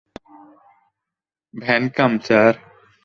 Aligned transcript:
Vanakkam, 1.53 2.11
sir. 2.19 2.53